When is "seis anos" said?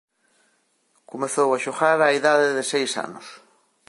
2.71-3.27